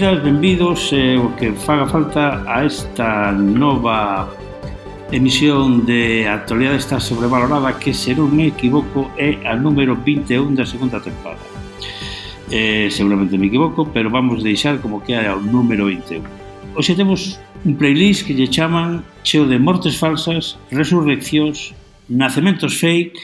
[0.00, 4.32] benvidas, benvidos eh, o que faga falta a esta nova
[5.12, 10.64] emisión de Actualidade está sobrevalorada que se non me equivoco é a número 21 da
[10.64, 11.44] segunda temporada.
[12.48, 16.24] Eh, seguramente me equivoco pero vamos deixar como que é o número 21
[16.74, 17.36] Oxe temos
[17.68, 21.76] un playlist que lle chaman cheo de mortes falsas, resurreccións
[22.08, 23.20] nacementos fake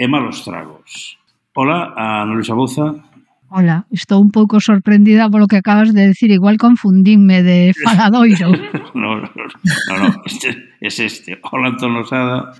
[0.00, 1.20] e malos tragos.
[1.52, 3.13] Ola a Ana Luisa Bouza
[3.54, 8.50] Ola, estou un pouco sorprendida polo que acabas de decir, igual confundinme de faladoiro.
[8.98, 11.38] no, no, no, este, es este.
[11.52, 12.50] Ola, Antón Losada.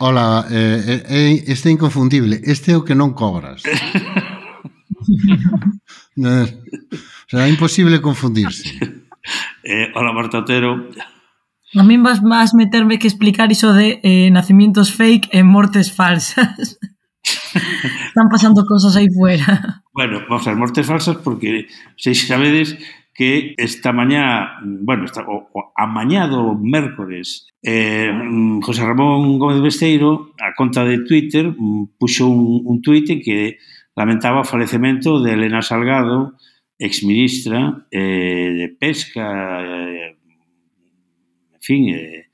[0.00, 2.40] Ola, eh, eh, eh, este é inconfundible.
[2.48, 3.60] Este é o que non cobras.
[7.28, 8.72] Será imposible confundirse.
[9.60, 10.88] Eh, ola, Marta Otero.
[11.76, 16.80] A min vas máis meterme que explicar iso de eh, nacimientos fake e mortes falsas.
[17.54, 19.82] Están pasando cosas aí fuera.
[19.92, 22.78] Bueno, vamos a ver, mortes falsas porque se sabedes
[23.14, 28.10] que esta mañá, bueno, esta, o, o, amañado mércores, eh,
[28.62, 31.52] José Ramón Gómez Besteiro, a conta de Twitter,
[31.98, 33.58] puxo un, un tuit en que
[33.94, 36.40] lamentaba o falecemento de Elena Salgado,
[36.78, 40.16] exministra eh, de Pesca, eh,
[41.52, 42.32] en fin, eh,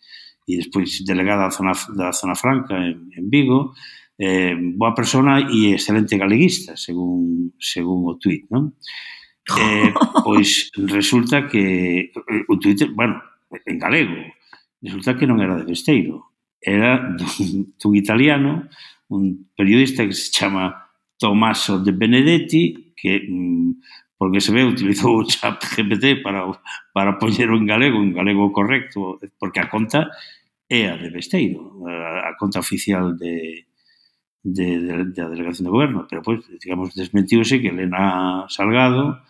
[0.48, 3.76] e despois delegada da zona, da zona franca en, en Vigo,
[4.18, 8.74] eh, boa persona e excelente galeguista, según, según o tuit, non?
[9.46, 9.94] Eh,
[10.26, 13.22] pois resulta que eh, o tuit, bueno,
[13.64, 14.18] en galego,
[14.82, 18.66] resulta que non era de Besteiro, era dun, dun italiano,
[19.08, 23.70] un periodista que se chama Tommaso de Benedetti, que mm,
[24.18, 26.42] porque se ve utilizou o chat GPT para,
[26.92, 30.10] para poñer en galego, en galego correcto, porque a conta
[30.68, 33.67] é a de Besteiro, eh, a conta oficial de,
[34.42, 39.20] de, de, da delegación do goberno, pero pois, digamos, desmentiuse que Elena Salgado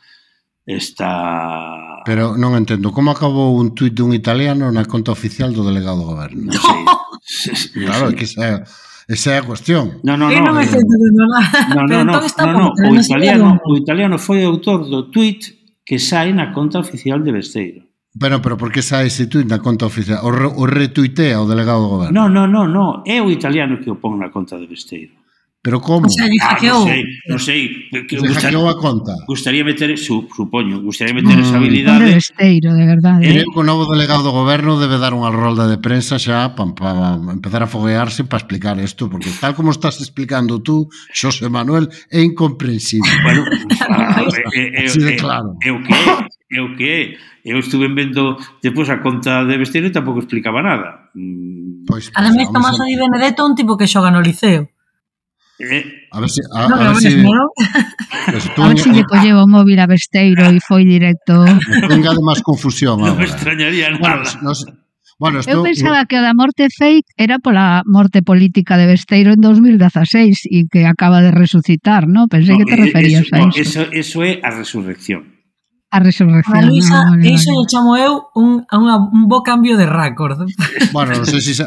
[0.66, 2.04] está...
[2.04, 6.08] Pero non entendo, como acabou un tuit dun italiano na conta oficial do delegado do
[6.12, 6.48] goberno?
[6.48, 6.82] No sei.
[7.84, 8.64] claro, é que esa,
[9.08, 10.00] esa é a cuestión.
[10.04, 14.44] No, no, no, non, eh, no, no, no, no, no, o italiano, o italiano foi
[14.44, 17.87] autor do tuit que sai na conta oficial de Besteiro.
[18.14, 20.24] Bueno, pero por que sai ese tuit na conta oficial?
[20.24, 22.14] O, o retuitea o delegado do goberno?
[22.16, 22.88] Non, non, non, non.
[23.04, 25.12] É o italiano que o pon na conta de Besteiro.
[25.60, 26.06] Pero como?
[26.06, 27.62] O sea, ah, non sei, non sei.
[28.06, 29.12] Que se hackeou a conta.
[29.26, 32.14] Gustaría meter, su, supoño, gustaría meter mm, esa habilidade.
[32.14, 33.22] Besteiro, de verdade.
[33.26, 33.44] Eh?
[33.52, 37.66] O novo delegado do goberno debe dar unha rolda de prensa xa para pa, empezar
[37.66, 43.10] a foguearse para explicar isto, porque tal como estás explicando tú, Xosé Manuel, é incomprensible.
[43.26, 43.42] Bueno,
[43.90, 44.22] ah,
[44.54, 47.02] é, é, é, é, é, é, é o que é é o que é.
[47.44, 51.10] Eu estuve vendo depois a conta de Besteiro e tampouco explicaba nada.
[51.14, 51.84] Mm.
[51.86, 52.84] Pois, pues, Ademais, Tomás a...
[52.84, 54.68] Di Benedetto é un tipo que xoga no liceo.
[55.60, 57.08] Eh, a ver si a, no, a ver si
[58.62, 61.44] a ver si lle colleu o móvil a Besteiro e foi directo.
[61.90, 63.02] Venga de máis confusión.
[63.02, 64.22] Non me extrañaría nada.
[64.22, 64.70] Bueno, sé.
[65.18, 65.58] Bueno, estou...
[65.58, 70.46] Eu pensaba que o da morte fake era pola morte política de Besteiro en 2016
[70.46, 72.30] e que acaba de resucitar, ¿no?
[72.30, 73.50] Pensei no, que te eh, referías eso, a iso.
[73.50, 75.37] No, eso, eso é a resurrección.
[75.90, 76.58] A resurrección.
[76.58, 77.68] A Luisa, no, vale, iso vale.
[77.68, 80.44] chamo eu un, unha, un bo cambio de récord.
[80.92, 81.64] Bueno, non sei se si,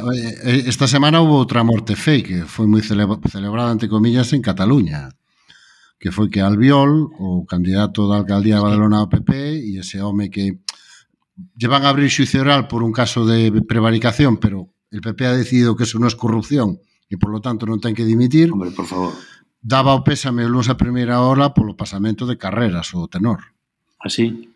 [0.70, 5.10] esta semana houve outra morte fake, foi moi celebra, celebrada, entre comillas, en Cataluña
[6.02, 10.34] que foi que Albiol, o candidato da alcaldía de Badalona ao PP, e ese home
[10.34, 10.66] que
[11.54, 15.78] llevan a abrir xuicio oral por un caso de prevaricación, pero el PP ha decidido
[15.78, 18.50] que eso non é corrupción e, por lo tanto, non ten que dimitir.
[18.50, 19.14] Hombre, por favor.
[19.62, 23.51] Daba o pésame o lunes a primeira hora polo pasamento de carreras o tenor.
[24.04, 24.52] Así?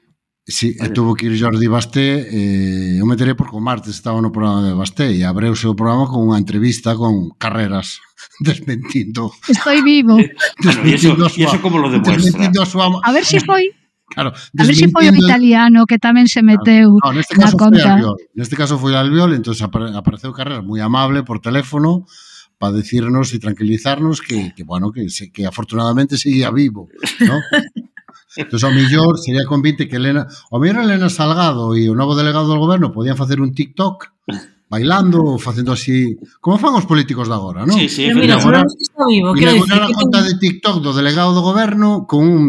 [0.47, 0.93] Sí, vale.
[0.93, 4.61] tuvo que ir Jordi Basté, eh, eu me enterei porque o martes estaba no programa
[4.61, 7.97] de Basté e abreuse o programa con unha entrevista con Carreras
[8.45, 9.33] desmentindo.
[9.49, 10.21] Estoy vivo.
[10.61, 12.45] Desmentindo bueno, y eso, a súa, y eso como lo demuestra.
[12.61, 13.73] A, súa, a ver se si foi
[14.13, 17.57] Claro, a ver se si foi o italiano que tamén se meteu no, neste caso
[17.57, 17.97] na conta.
[17.97, 18.17] Albiol.
[18.37, 22.05] Neste caso foi Albiol, entonces apare, apareceu Carreras moi amable por teléfono
[22.61, 26.85] para decirnos e tranquilizarnos que, que bueno, que, que afortunadamente seguía vivo,
[27.25, 27.41] ¿no?
[28.35, 32.51] Entón, ao mellor, sería convite que Elena, ao mellor Elena Salgado e o novo delegado
[32.51, 34.11] do goberno podían facer un TikTok
[34.67, 37.77] bailando, ou facendo así, como fan os políticos de agora, non?
[37.77, 41.31] Sí, sí, pero mira, agora, está vivo, quero dicir que conta de TikTok do delegado
[41.31, 42.43] do goberno con un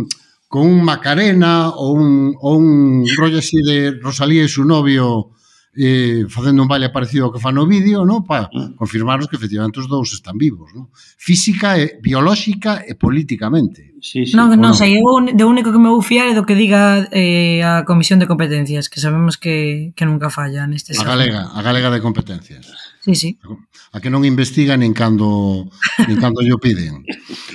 [0.49, 5.36] con un Macarena ou un, ou un rollo así de Rosalía e su novio
[5.77, 8.25] eh, facendo un baile parecido ao que fan no vídeo, no?
[8.25, 8.81] para mm.
[8.81, 10.89] confirmarnos que efectivamente os dous están vivos, no?
[11.21, 13.97] física e biolóxica e políticamente.
[14.01, 14.37] Sí, sí.
[14.37, 17.61] Non, non, sei, eu de único que me vou fiar é do que diga eh,
[17.61, 21.93] a Comisión de Competencias, que sabemos que, que nunca falla neste A galega, a galega
[21.93, 22.71] de competencias.
[23.07, 23.31] Sí, sí.
[23.95, 25.71] A que non investigan nin cando,
[26.11, 27.07] nin cando yo piden.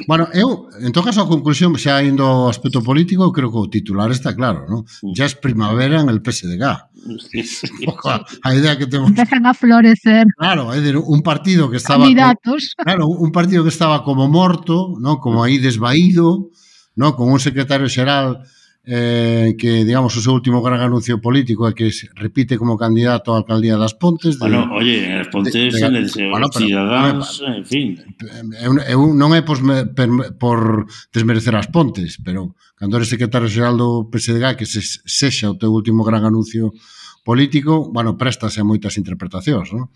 [0.08, 3.62] Bueno, eu, en todo caso, a conclusión, xa indo ao aspecto político, eu creo que
[3.62, 4.88] o titular está claro, non?
[5.04, 5.12] Mm.
[5.12, 6.91] es primavera en el PSDG.
[7.32, 7.68] Sí, sí.
[8.06, 10.26] A, a idea que temos Empezan a florecer.
[10.38, 12.74] Claro, é dir, un partido que estaba Candidatos.
[12.78, 16.54] Como, claro, un partido que estaba como morto, non, como aí desvaído,
[16.94, 18.46] non, con un secretario xeral
[18.84, 23.30] eh, que, digamos, o seu último gran anuncio político é que se repite como candidato
[23.30, 24.42] á alcaldía das Pontes.
[24.42, 27.88] De, bueno, oye, as Pontes, de, de, de, de, bueno, pero, ciudadanos, en fin.
[28.02, 29.62] Eh, eu, eu non é por,
[29.94, 30.10] per,
[30.42, 35.58] por desmerecer as Pontes, pero cando eres secretario xeral do PSDG que se, sexa o
[35.62, 36.74] teu último gran anuncio
[37.22, 39.94] político, bueno, préstase a moitas interpretacións, non?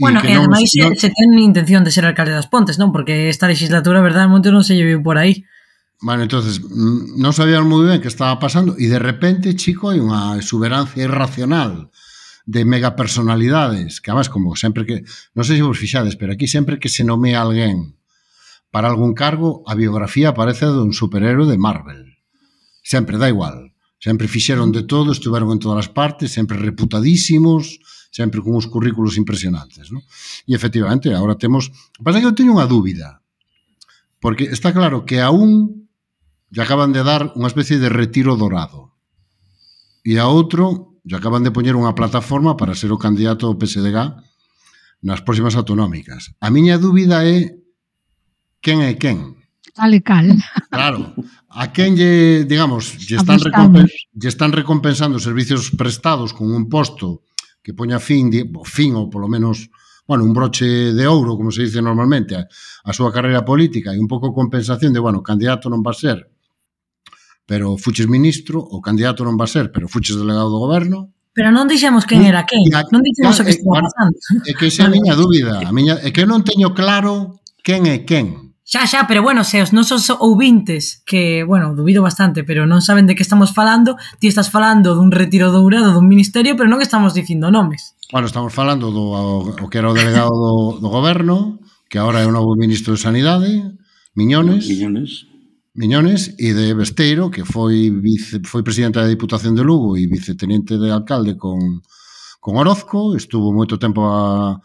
[0.00, 0.96] Bueno, e, e ademais non...
[0.96, 2.88] se, se ten intención de ser alcalde das Pontes, non?
[2.88, 5.44] Porque esta legislatura, verdad, moito non se llevou por aí.
[6.04, 10.36] Bueno, entonces, non sabíamos moi ben que estaba pasando e de repente, chico, hai unha
[10.36, 11.88] exuberancia irracional
[12.44, 16.76] de megapersonalidades, que además, como sempre que, non sei se vos fixades, pero aquí sempre
[16.76, 17.96] que se nomea alguén
[18.68, 22.20] para algún cargo, a biografía aparece dun superhéroe de Marvel.
[22.84, 23.72] Sempre, da igual.
[23.96, 27.80] Sempre fixeron de todo, estuveron en todas as partes, sempre reputadísimos,
[28.12, 29.88] sempre con uns currículos impresionantes.
[29.88, 30.04] ¿no?
[30.44, 31.72] E efectivamente, agora temos...
[31.96, 33.24] Pasa que eu teño unha dúbida,
[34.20, 35.83] porque está claro que aún
[36.54, 38.94] lle acaban de dar unha especie de retiro dorado.
[40.06, 43.98] E a outro lle acaban de poñer unha plataforma para ser o candidato ao PSDG
[45.02, 46.30] nas próximas autonómicas.
[46.38, 47.58] A miña dúbida é
[48.62, 49.34] quen é quen.
[49.74, 50.30] Tal e cal.
[50.70, 51.18] Claro.
[51.50, 57.26] A quen lle, digamos, lle están, lle están recompensando servicios prestados con un posto
[57.66, 59.66] que poña fin, de, fin ou polo menos
[60.06, 62.44] bueno, un broche de ouro, como se dice normalmente, a,
[62.84, 66.33] a súa carreira política e un pouco compensación de, bueno, candidato non va a ser
[67.46, 71.12] pero fuches ministro, o candidato non va a ser, pero fuches delegado do goberno.
[71.34, 72.30] Pero non dixemos quen mm.
[72.30, 72.62] era quen,
[72.94, 74.16] non dixemos o que eh, estaba pasando.
[74.48, 77.84] É que esa é a miña dúbida, a miña, é que non teño claro quen
[77.90, 78.56] é quen.
[78.64, 83.04] Xa, xa, pero bueno, se os nosos ouvintes que, bueno, dubido bastante, pero non saben
[83.04, 87.12] de que estamos falando, ti estás falando dun retiro dourado dun ministerio, pero non estamos
[87.12, 87.92] dicindo nomes.
[88.08, 91.60] Bueno, estamos falando do o, o que era o delegado do, do goberno,
[91.92, 93.52] que agora é o novo ministro de Sanidade,
[94.16, 94.64] Miñones.
[94.64, 95.33] Miñones
[95.74, 100.78] Miñones e de Besteiro, que foi vice, foi presidente da Diputación de Lugo e vicetenente
[100.78, 101.82] de alcalde con,
[102.38, 104.62] con Orozco, estuvo moito tempo a,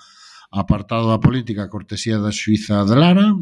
[0.54, 3.34] apartado da política a cortesía da Suiza de Lara,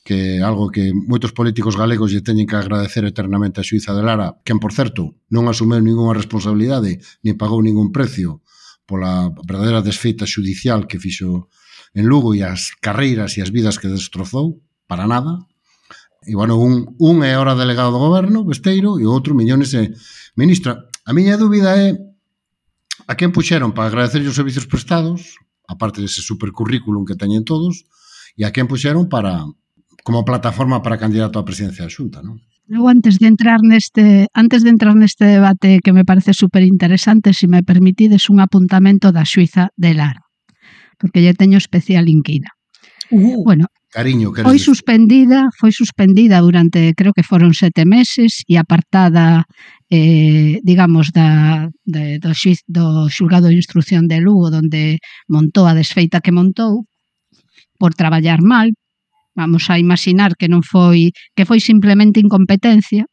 [0.00, 4.40] que algo que moitos políticos galegos lle teñen que agradecer eternamente a Suiza de Lara,
[4.40, 8.40] quen, por certo, non asumeu ningunha responsabilidade, ni pagou ningún precio
[8.88, 11.52] pola verdadeira desfeita judicial que fixo
[11.92, 15.44] en Lugo e as carreiras e as vidas que destrozou, para nada,
[16.24, 19.90] E, bueno, un, un é ora delegado do goberno, Besteiro, e o outro Millones é
[20.38, 20.86] ministra.
[21.02, 21.98] A miña dúbida é
[23.10, 25.34] a quen puxeron para agradecer os servicios prestados,
[25.66, 27.82] aparte dese supercurrículum que teñen todos,
[28.38, 29.42] e a quen puxeron para
[30.06, 32.38] como plataforma para candidato á presidencia da Xunta, non?
[32.70, 37.34] Eu antes de entrar neste antes de entrar neste debate que me parece super interesante,
[37.34, 40.22] se si me permitides un apuntamento da Suiza de Lara,
[41.02, 42.54] porque lle teño especial inquina.
[43.10, 43.42] Uh.
[43.42, 44.48] Bueno, Cariño, cariño.
[44.48, 49.44] Foi suspendida, foi suspendida durante, creo que foron sete meses e apartada,
[49.92, 54.96] eh, digamos, da, de, do, xuiz, do xulgado de instrucción de Lugo, onde
[55.28, 56.88] montou a desfeita que montou,
[57.76, 58.72] por traballar mal,
[59.36, 63.04] vamos a imaginar que non foi que foi simplemente incompetencia,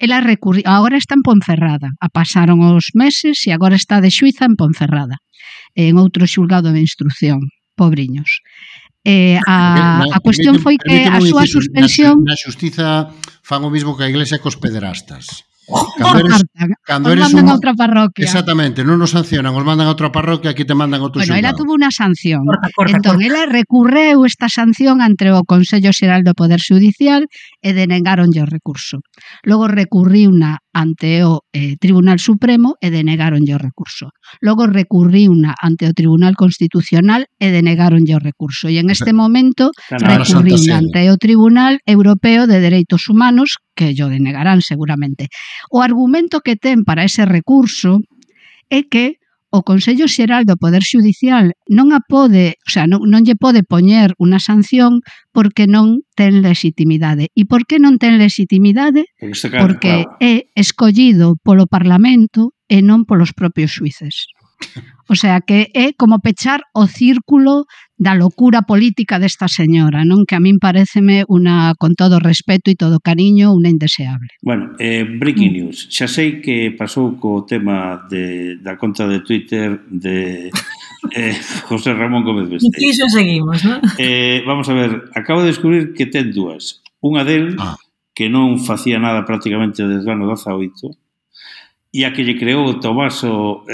[0.00, 4.48] ela recurriu, agora está en Ponferrada, a pasaron os meses e agora está de xuiza
[4.48, 5.20] en Ponferrada,
[5.76, 7.44] en outro xulgado de instrucción,
[7.76, 8.40] pobriños.
[9.04, 12.24] Eh, a, a cuestión foi que a súa suspensión...
[12.24, 13.12] Na, na xustiza
[13.44, 15.44] fan o mismo que a iglesia cos pederastas.
[15.68, 16.42] Oh, cando oh, eres,
[16.84, 17.50] cando eres mandan un...
[17.50, 18.24] a outra parroquia.
[18.24, 21.32] Exactamente, non nos sancionan, os mandan a outra parroquia, aquí te mandan a outro Bueno,
[21.32, 21.40] xulgado.
[21.40, 22.44] ela tuvo unha sanción.
[22.44, 23.28] Corta, corta, entón, corta.
[23.28, 27.28] ela recurreu esta sanción ante o Consello Xeral do Poder Judicial
[27.64, 29.00] e denegaronlle o recurso.
[29.44, 34.10] Logo recurriu na ante o eh, Tribunal Supremo e denegáronlle o recurso.
[34.42, 38.66] Logo recurriuna ante o Tribunal Constitucional e denegáronlle o recurso.
[38.68, 44.10] E en este momento claro, recurriuna ante o Tribunal Europeo de Dereitos Humanos que yo
[44.10, 45.30] denegarán seguramente.
[45.70, 48.02] O argumento que ten para ese recurso
[48.68, 49.22] é que
[49.54, 53.62] o Consello Xeral do Poder Xudicial non a pode, o sea, non, non lle pode
[53.62, 54.98] poñer unha sanción
[55.30, 57.30] porque non ten legitimidade.
[57.38, 59.06] E por que non ten legitimidade?
[59.62, 64.26] Porque é escollido polo Parlamento e non polos propios suíces.
[65.08, 67.68] O sea que é como pechar o círculo
[68.00, 72.78] da locura política desta señora, non que a min pareceme unha, con todo respeto e
[72.80, 74.32] todo cariño, unha indeseable.
[74.40, 75.56] Bueno, eh, breaking mm.
[75.60, 75.76] news.
[75.92, 80.48] Xa sei que pasou co tema de, da conta de Twitter de
[81.12, 81.36] eh,
[81.68, 82.80] José Ramón Gómez Besteiro.
[82.80, 83.84] E iso seguimos, non?
[84.00, 86.80] Eh, vamos a ver, acabo de descubrir que ten dúas.
[87.04, 87.76] Unha del ah.
[88.16, 91.03] que non facía nada prácticamente desde o ano 18,
[91.94, 93.62] e a que lle creou o Tomaso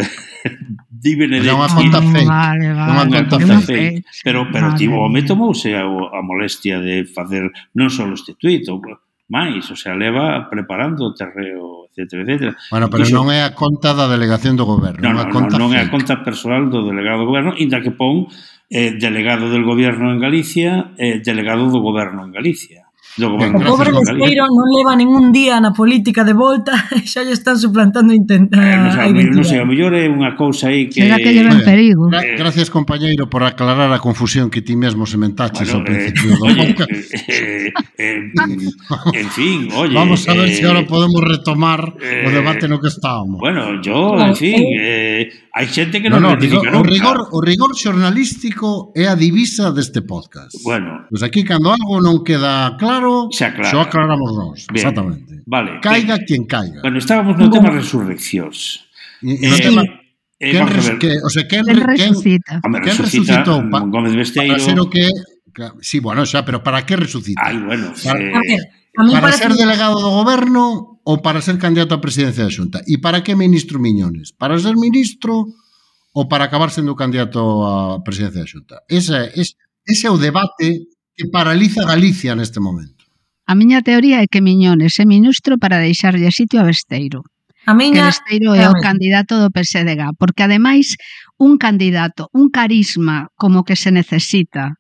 [1.01, 1.57] Di Benedetto.
[1.57, 2.23] Unha conta fe.
[2.29, 2.93] Vale, vale.
[2.93, 4.05] Unha conta fe.
[4.21, 4.77] Pero, pero vale.
[4.77, 8.69] tivo home tomouse a, a molestia de facer non só este tuit,
[9.31, 12.53] máis, o sea, leva preparando o terreo, etc, etc.
[12.69, 15.57] Bueno, pero Iso, non é a conta da delegación do goberno, non, non, a conta
[15.57, 18.27] non, non é a conta personal do delegado do goberno, inda que pon
[18.69, 23.35] eh, delegado del goberno en Galicia, eh, delegado do goberno en Galicia do.
[23.35, 27.59] O pobre Besteiro non leva ningún día na política de volta e xa lle están
[27.59, 28.61] suplantando intentar.
[28.63, 31.03] Eh, non, sei, non sei, a mellor é unha cousa aí que...
[31.03, 32.07] Será que lleva en perigo.
[32.07, 35.89] Gra eh, gracias, compañeiro, por aclarar a confusión que ti mesmo sementaches bueno, ao eh,
[35.91, 36.69] principio eh, do oye,
[37.31, 38.19] Eh, eh,
[39.23, 39.95] en fin, oye...
[39.95, 43.41] Vamos a ver eh, se si podemos retomar eh, o debate no que estábamos.
[43.41, 47.39] Bueno, yo, en fin, eh, hai xente que non no, no, digo, o rigor, o
[47.43, 50.55] rigor xornalístico é a divisa deste podcast.
[50.63, 51.11] Bueno.
[51.11, 53.71] Pois pues aquí, cando algo non queda claro, Xa, claro.
[53.71, 55.43] xa aclaramos nós, exactamente.
[55.47, 55.81] Vale.
[55.81, 56.27] Caiga ben.
[56.27, 56.81] quen caiga.
[56.85, 58.87] Bueno, estábamos no tema resurreccións.
[59.23, 59.83] No eh, tema
[60.41, 62.61] Eh, quen, res, que, o sea, quen, quen resucita?
[62.65, 64.57] Quen, quen resucitou pa, Gómez Besteiro.
[64.57, 65.05] Para ser o que...
[65.85, 67.45] Sí, bueno, xa, pero para que resucita?
[67.45, 68.65] Ay, bueno, para, eh,
[68.97, 72.81] para ser delegado do goberno ou para ser candidato á presidencia da Xunta?
[72.89, 74.33] E para que ministro Miñones?
[74.33, 75.45] Para ser ministro
[76.17, 78.77] ou para acabar sendo candidato á presidencia da Xunta?
[78.89, 83.00] Ese, ese, ese é o debate que paraliza Galicia neste momento.
[83.51, 87.27] A miña teoría é que Miñones é ministro para deixarlle sitio a Besteiro.
[87.67, 88.07] A miña...
[88.07, 90.95] Que Besteiro é o candidato do PSDG, porque ademais
[91.35, 94.79] un candidato, un carisma como que se necesita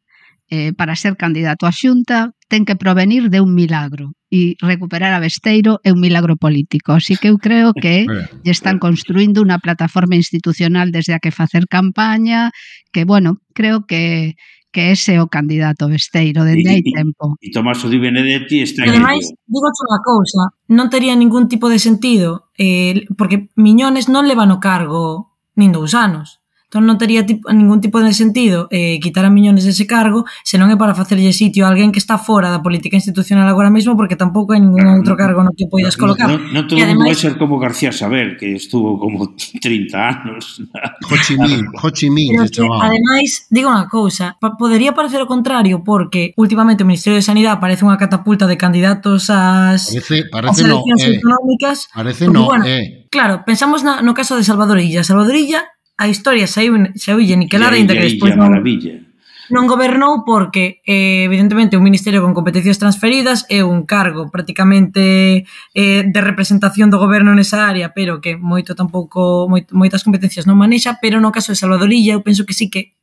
[0.54, 5.22] eh, para ser candidato á xunta ten que provenir de un milagro e recuperar a
[5.22, 6.94] Besteiro é un milagro político.
[6.94, 11.66] Así que eu creo que lle están construindo unha plataforma institucional desde a que facer
[11.66, 12.54] campaña,
[12.94, 14.38] que, bueno, creo que
[14.70, 17.36] que ese é o candidato besteiro dende hai tempo.
[17.42, 21.82] E, Tomás Di Benedetti está en Ademais, digo unha cousa, non tería ningún tipo de
[21.82, 26.39] sentido, eh, porque Miñones non leva no cargo nin dous anos.
[26.70, 30.54] Entón non tería tipo, ningún tipo de sentido eh, quitar a Miñones dese cargo se
[30.54, 33.98] non é para facerlle sitio a alguén que está fora da política institucional agora mesmo
[33.98, 36.30] porque tampouco hai ningún outro cargo no que poidas colocar.
[36.30, 37.10] Non no, no todo ademais...
[37.10, 40.62] vai ser como García Sabel que estuvo como 30 anos.
[41.10, 42.38] Ho Chi Minh, Ho Chi Minh.
[42.38, 47.82] Ademais, digo unha cousa, podería parecer o contrario porque últimamente o Ministerio de Sanidade parece
[47.82, 51.90] unha catapulta de candidatos ás parece, parece as no, eh, autonómicas.
[51.90, 53.10] Parece porque, no, bueno, eh.
[53.10, 55.02] Claro, pensamos na, no caso de Salvador Illa.
[55.02, 55.66] Salvador Illa
[56.00, 59.04] a historia saiu, saiu niquelada aínda que despois non, maravilla.
[59.52, 65.44] non gobernou porque eh, evidentemente un ministerio con competencias transferidas é un cargo prácticamente
[65.76, 70.56] eh, de representación do goberno nesa área pero que moito tampouco moit, moitas competencias non
[70.56, 72.96] manexa pero no caso de Salvadorilla eu penso que sí que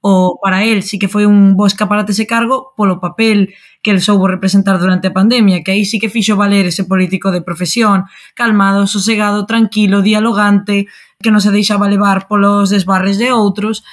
[0.00, 4.00] o para él sí que foi un bo escaparate ese cargo polo papel que el
[4.00, 8.04] soubo representar durante a pandemia, que aí sí que fixo valer ese político de profesión,
[8.34, 10.86] calmado, sosegado, tranquilo, dialogante,
[11.20, 13.84] que non se deixaba levar polos desbarres de outros.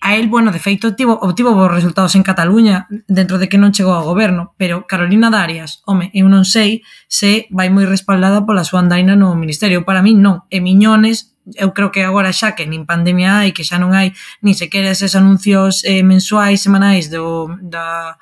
[0.00, 3.76] A él, bueno, de feito, obtivo, obtivo bons resultados en Cataluña dentro de que non
[3.76, 8.64] chegou ao goberno, pero Carolina Darias, home, eu non sei se vai moi respaldada pola
[8.64, 9.84] súa andaina no Ministerio.
[9.84, 13.64] Para min non, e Miñones eu creo que agora xa que nin pandemia hai, que
[13.64, 18.16] xa non hai ni sequera eses anuncios eh, mensuais, semanais do, da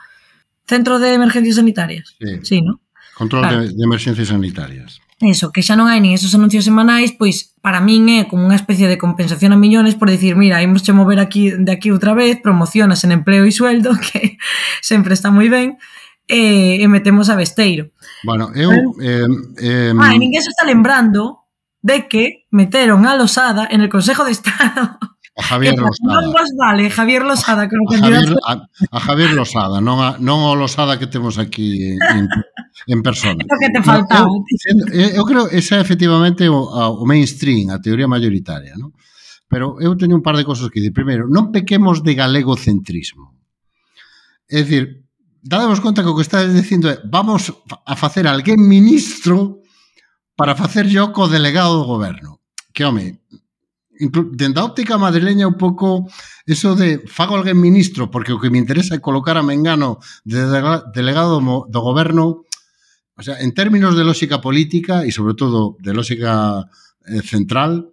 [0.67, 2.19] Centro de Emergencias Sanitarias.
[2.19, 2.83] Sí, sí ¿no?
[3.15, 3.61] Control claro.
[3.63, 4.99] de, de Emergencias Sanitarias.
[5.21, 8.55] Eso, que xa non hai nin esos anuncios semanais, pois para min é como unha
[8.55, 12.15] especie de compensación a millones por dicir, mira, imos che mover aquí, de aquí outra
[12.15, 14.39] vez, promocionas en empleo e sueldo, que
[14.79, 15.75] sempre está moi ben,
[16.31, 17.91] e, e metemos a besteiro.
[18.23, 18.71] Bueno, eu...
[19.03, 19.27] Eh,
[19.59, 21.51] eh, ah, e ninguén se está lembrando
[21.83, 25.03] de que meteron a Losada en el Consejo de Estado.
[25.35, 26.15] A Javier Losada.
[26.15, 30.47] Non vos vale Javier Losada como a Javier, a, a Javier Losada, non, a, non
[30.47, 32.31] o Losada que temos aquí en,
[32.87, 33.43] en persona.
[33.43, 34.29] O que te faltaba.
[34.93, 38.95] Eu, eu creo que esa é efectivamente o, o mainstream, a teoría mayoritaria, non?
[39.49, 40.95] Pero eu teño un par de cosas que dicir.
[40.95, 43.35] Primeiro, non pequemos de galegocentrismo.
[44.47, 45.09] É dicir,
[45.43, 49.65] dademos conta que o que estás dicindo é vamos a facer alguén ministro
[50.37, 52.39] para facer yo co delegado do goberno.
[52.71, 53.19] Que, home,
[53.99, 56.07] dende a óptica madrileña un pouco
[56.47, 60.47] eso de fago alguén ministro porque o que me interesa é colocar a Mengano de
[60.95, 62.47] delegado do goberno
[63.19, 66.71] O sea, en términos de lógica política y sobre todo de lógica
[67.05, 67.91] eh, central,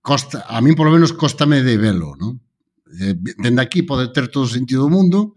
[0.00, 2.38] costa, a mí por lo menos costame de velo, ¿no?
[3.00, 5.34] Eh, dende aquí pode ter todo o sentido do mundo,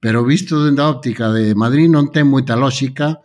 [0.00, 3.20] pero visto dende a óptica de Madrid non ten moita lógica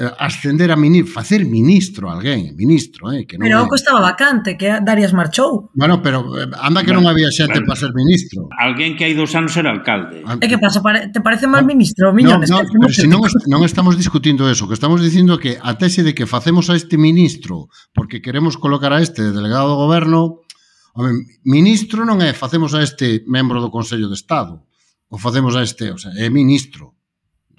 [0.00, 3.76] Eh, ascender a ministro, facer ministro a alguén, ministro, eh, que non Pero o que
[3.76, 5.68] estaba vacante, que Darias marchou.
[5.76, 8.48] Bueno, pero eh, anda que bueno, non había xente bueno, para ser ministro.
[8.56, 10.24] Alguén que hai dos anos era alcalde.
[10.24, 10.80] Ah, é que eh, pasa,
[11.12, 12.48] te parece mal ministro, miñones.
[12.48, 16.00] No, no, pero si non, non estamos discutindo eso, que estamos dicindo que a tese
[16.00, 20.48] de que facemos a este ministro porque queremos colocar a este de delegado do goberno,
[20.96, 24.64] home, ministro non é facemos a este membro do Consello de Estado,
[25.12, 26.96] ou facemos a este, o sea, é ministro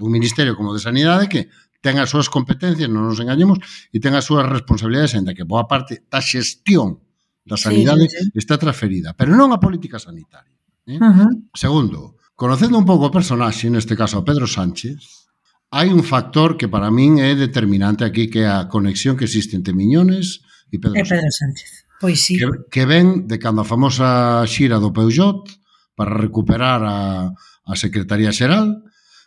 [0.01, 3.57] dun ministerio como de Sanidade que ten as súas competencias, non nos engañemos,
[3.89, 7.01] e ten as súas responsabilidades, en que boa parte da xestión
[7.41, 10.53] da sanidade sí, sí, está transferida, pero non a política sanitaria.
[10.85, 11.01] Eh?
[11.01, 11.31] Uh -huh.
[11.57, 15.27] Segundo, conocendo un pouco o personaxe, neste caso a Pedro Sánchez,
[15.73, 19.57] hai un factor que para min é determinante aquí, que é a conexión que existe
[19.57, 21.35] entre Miñones e Pedro, e Pedro Sánchez.
[21.35, 21.71] Sánchez.
[22.01, 22.37] Pois sí.
[22.37, 25.49] Que, que ven de cando a famosa xira do Peugeot
[25.93, 27.29] para recuperar a,
[27.65, 28.85] a Secretaría Xeral,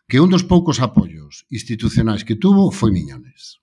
[0.09, 3.61] que un dos poucos apoios institucionais que tuvo foi Miñones.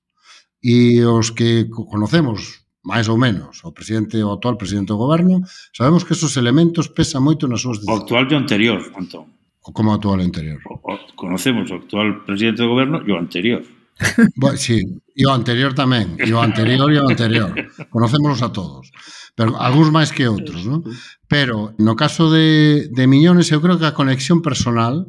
[0.62, 6.02] E os que conocemos máis ou menos, o presidente o actual presidente do goberno, sabemos
[6.02, 7.98] que esos elementos pesan moito nas súas decisións.
[7.98, 9.26] O actual e o anterior, Antón.
[9.62, 10.58] O como actual e anterior.
[10.66, 13.62] O, o, conocemos o actual presidente do goberno e o anterior.
[14.36, 14.82] Bueno, sí,
[15.14, 17.54] e o anterior tamén, e o anterior e o anterior.
[17.94, 18.90] Conocémoslos a todos,
[19.38, 20.82] pero algúns máis que outros, non?
[21.30, 25.06] Pero no caso de, de Miñones, eu creo que a conexión personal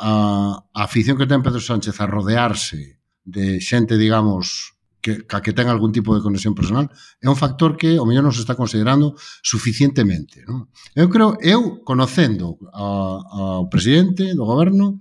[0.00, 5.52] a, a afición que ten Pedro Sánchez a rodearse de xente, digamos, que, ca que
[5.52, 6.88] ten algún tipo de conexión personal,
[7.20, 10.44] é un factor que o mellor non se está considerando suficientemente.
[10.48, 10.72] Non?
[10.96, 15.00] Eu creo, eu conocendo ao presidente do goberno,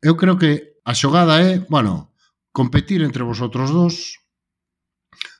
[0.00, 2.12] eu creo que a xogada é, bueno,
[2.52, 4.20] competir entre vosotros dos,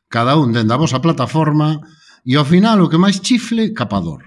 [0.08, 1.80] cada un dende a vosa plataforma,
[2.24, 4.24] e ao final o que máis chifle, capador.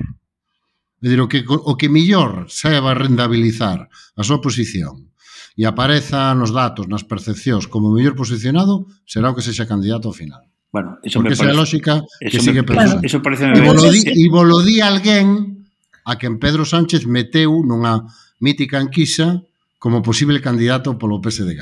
[1.02, 5.10] É dicir, o que, o que millor saiba rendabilizar a súa posición
[5.58, 10.16] e apareza nos datos, nas percepcións, como mellor posicionado, será o que sexa candidato ao
[10.16, 10.46] final.
[10.72, 13.04] Bueno, eso Porque me parece, esa é a lógica que me, sigue pensando.
[13.04, 15.68] Eso parece e volo di, e volo di alguén
[16.08, 18.08] a quen Pedro Sánchez meteu nunha
[18.40, 19.44] mítica enquisa
[19.76, 21.60] como posible candidato polo PSDG.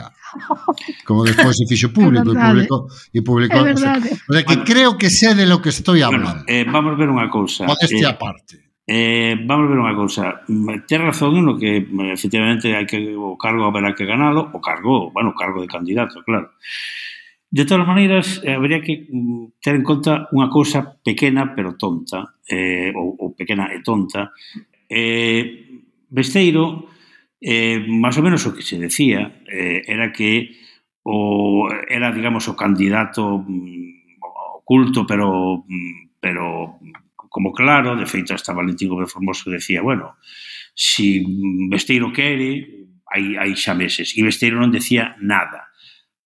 [1.10, 3.66] Como despois se fixo público e publicou e publicou.
[3.66, 6.46] O sea que creo que sé de lo que estoy hablando.
[6.46, 7.66] Bueno, eh, vamos ver unha cousa.
[7.66, 8.69] Modestia eh, aparte.
[8.92, 10.42] Eh, vamos ver unha cousa.
[10.50, 14.58] Mm, ten razón no que mm, efectivamente hai que o cargo haberá que ganalo, o
[14.58, 16.58] cargo, bueno, o cargo de candidato, claro.
[17.54, 22.34] De todas maneiras, eh, habría que mm, ter en conta unha cousa pequena pero tonta,
[22.50, 24.34] eh, ou, ou pequena e tonta.
[24.90, 25.70] Eh,
[26.10, 26.90] Besteiro,
[27.38, 30.58] eh, máis ou menos o que se decía, eh, era que
[31.06, 34.18] o, era, digamos, o candidato mm,
[34.66, 35.62] oculto, pero,
[36.18, 36.82] pero
[37.30, 40.18] como claro, de feito hasta Valentín Gómez Formoso decía, bueno,
[40.74, 41.24] si
[41.70, 45.70] Besteiro quere, hai, hai xa meses, e Besteiro non decía nada.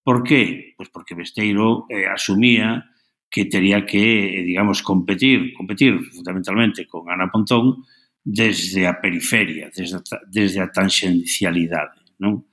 [0.03, 0.75] Por qué?
[0.75, 2.91] Pois porque Besteiro eh, asumía
[3.33, 7.81] que tería que, eh, digamos, competir, competir fundamentalmente con Ana Pontón
[8.23, 12.47] desde a periferia, desde a, desde a tangencialidade, non?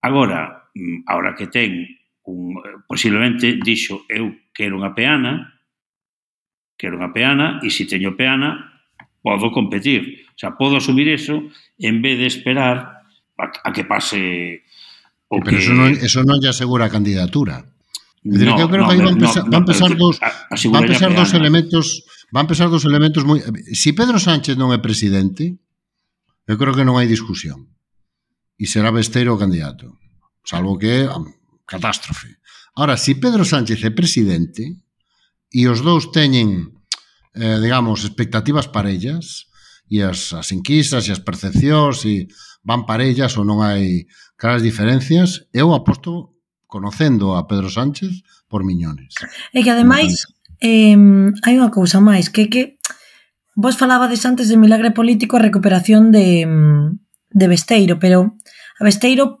[0.00, 1.84] Agora, mm, agora que ten
[2.24, 5.59] un, eh, posiblemente dixo eu quero unha peana,
[6.80, 8.80] quero unha peana, e se teño peana,
[9.20, 10.24] podo competir.
[10.32, 11.44] O sea, podo asumir eso
[11.76, 13.04] en vez de esperar
[13.36, 14.64] a, a que pase
[15.28, 15.60] o Pero que...
[15.60, 17.68] eso non, eso non lle asegura a candidatura.
[18.24, 20.16] Decir, no, que eu creo no, que aí van, pesar, no, van pesar dos,
[20.72, 21.86] van pesar dos elementos
[22.32, 23.40] van pesar dos elementos moi...
[23.76, 25.60] Si Pedro Sánchez non é presidente,
[26.48, 27.68] eu creo que non hai discusión.
[28.56, 30.00] E será besteiro o candidato.
[30.44, 31.04] Salvo que
[31.68, 32.40] catástrofe.
[32.76, 34.80] Ahora, si Pedro Sánchez é presidente,
[35.50, 36.70] e os dous teñen,
[37.34, 39.50] eh, digamos, expectativas parellas,
[39.90, 42.30] e as, as enquisas e as percepcións e
[42.62, 44.06] van parellas ou non hai
[44.38, 46.38] claras diferencias, eu aposto
[46.70, 49.18] conocendo a Pedro Sánchez por miñones.
[49.50, 50.30] E que ademais
[50.62, 50.94] eh,
[51.42, 52.78] hai unha cousa máis, que que
[53.58, 56.46] vos falabades antes de milagre político a recuperación de,
[57.34, 58.38] de Besteiro, pero
[58.78, 59.39] a Besteiro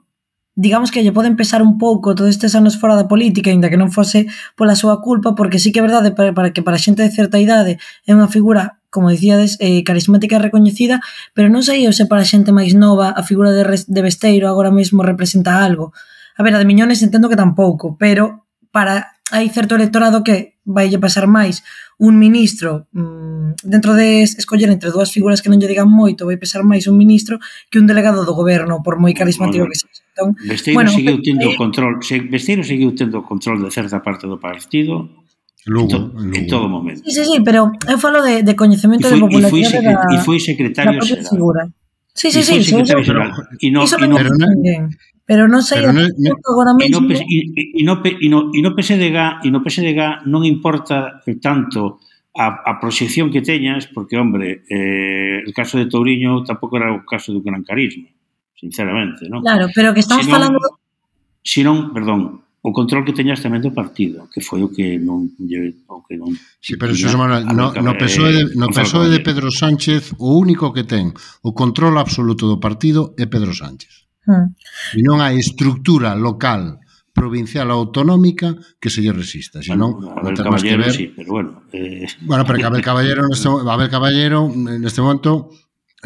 [0.60, 3.80] digamos que lle poden pesar un pouco todos estes anos fora da política, aínda que
[3.80, 7.00] non fose pola súa culpa, porque sí que é verdade para, para que para xente
[7.00, 11.00] de certa idade é unha figura como dicíades, eh, carismática e recoñecida,
[11.32, 14.68] pero non sei eu se para xente máis nova a figura de, de Besteiro agora
[14.68, 15.96] mesmo representa algo.
[16.36, 20.90] A ver, a de Miñones entendo que tampouco, pero para hai certo electorado que vai
[20.98, 21.62] pasar máis
[21.98, 26.38] un ministro mm, dentro de escoller entre dúas figuras que non lle digan moito vai
[26.38, 27.38] pesar máis un ministro
[27.70, 31.24] que un delegado do goberno por moi carismático que sexa entón, Besteiro bueno, seguiu eh,
[31.24, 35.08] tendo eh, control se, Besteiro seguiu tendo control de certa parte do partido
[35.66, 36.36] Lugo, en, to, Lugo.
[36.36, 37.02] en todo momento.
[37.04, 40.96] Sí, sí, sí, pero eu falo de, de coñecemento de popularidade da, e foi secretario
[41.04, 41.28] xeral.
[41.28, 41.68] figura.
[42.16, 43.28] Sí, sí, sí, sí, secretario sí, xeral.
[43.60, 44.40] E non, e non, pero,
[45.30, 47.06] Pero non sei Pero non, no, agora mesmo.
[47.06, 52.02] E no, e, no, e, no, PSDG, e no PSDG non importa tanto
[52.34, 57.06] a, a proxección que teñas, porque, hombre, eh, el caso de Touriño tampouco era o
[57.06, 58.10] caso do gran carisma,
[58.58, 59.38] sinceramente, non?
[59.46, 60.58] Claro, pero que estamos senón, falando...
[61.46, 65.30] Senón, perdón, o control que teñas tamén do partido, que foi o que non
[65.86, 69.22] o que non Sí, pero Xosé Manuel, no, no eh, PSOE de, no PSOE de
[69.22, 71.14] Pedro Sánchez o único que ten
[71.46, 74.09] o control absoluto do partido é Pedro Sánchez.
[74.30, 74.46] Mm.
[74.94, 76.78] E non hai estructura local
[77.10, 80.94] provincial autonómica que se lle resista, senón bueno, Abel Caballero ver...
[80.94, 82.06] sí, pero bueno, eh...
[82.22, 85.50] bueno, pero que Abel Caballero neste, Abel Caballero neste momento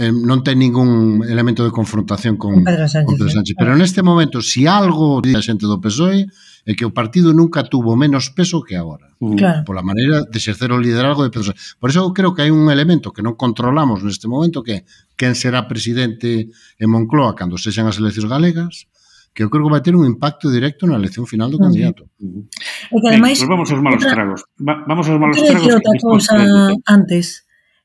[0.01, 3.55] eh, non ten ningún elemento de confrontación con, con Pedro Sánchez, con Pedro Sánchez.
[3.55, 6.27] Pero neste momento se si algo di a xente do PSOE
[6.65, 9.13] é que o partido nunca tuvo menos peso que agora.
[9.21, 9.65] Claro.
[9.69, 11.77] Pola maneira de exercer o lideralgo de Pedro Sánchez.
[11.77, 15.37] Por eso eu creo que hai un elemento que non controlamos neste momento que quen
[15.37, 16.49] será presidente
[16.81, 18.89] en Moncloa cando sexan as eleccións galegas,
[19.37, 22.09] que eu creo que vai ter un impacto directo na elección final do ah, candidato.
[22.17, 24.41] E que ademais, pues vamos aos malos tragos.
[24.57, 25.69] Va, vamos aos malos tragos.
[25.69, 26.35] Que outra cousa
[26.89, 27.44] antes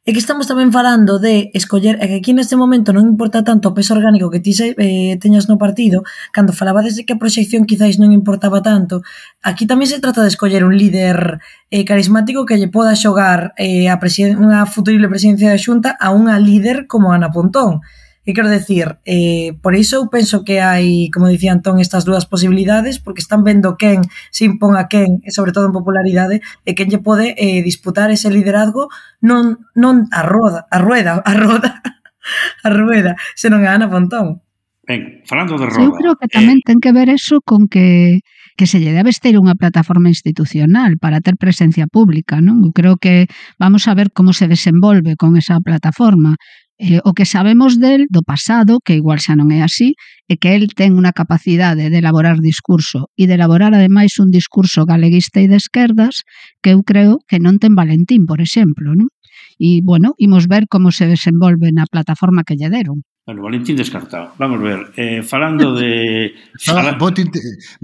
[0.10, 3.70] é que estamos tamén falando de escoller, é que aquí neste momento non importa tanto
[3.70, 6.02] o peso orgánico que ti eh, teñas no partido,
[6.34, 9.06] cando falabades de que a proxección quizáis non importaba tanto,
[9.46, 11.38] aquí tamén se trata de escoller un líder
[11.70, 16.42] eh, carismático que lle poda xogar eh, a unha futurible presidencia da Xunta a unha
[16.42, 17.86] líder como Ana Pontón.
[18.28, 22.28] E quero decir, eh, por iso eu penso que hai, como dicía Antón, estas dúas
[22.28, 26.72] posibilidades, porque están vendo quen se impón a quen, e sobre todo en popularidade, e
[26.76, 28.92] quen lle pode eh, disputar ese liderazgo
[29.24, 31.80] non, non a roda, a rueda, a roda,
[32.68, 34.44] a rueda, senón a Ana Pontón.
[34.84, 35.82] Ben, falando de roda...
[35.82, 36.66] Eu creo que eh, tamén eh...
[36.68, 38.20] ten que ver eso con que
[38.60, 42.60] que se lle debe ter unha plataforma institucional para ter presencia pública, non?
[42.68, 46.36] Eu creo que vamos a ver como se desenvolve con esa plataforma.
[46.82, 50.00] Eh, o que sabemos del do pasado, que igual xa non é así,
[50.32, 54.88] é que el ten unha capacidade de elaborar discurso e de elaborar ademais un discurso
[54.88, 56.24] galeguista e de esquerdas
[56.64, 59.12] que eu creo que non ten Valentín, por exemplo, non?
[59.60, 63.04] E, bueno, imos ver como se desenvolve na plataforma que lle deron.
[63.30, 64.34] Bueno, Valentín descartado.
[64.40, 66.34] Vamos ver, eh, falando de...
[66.68, 66.98] Ah, fala...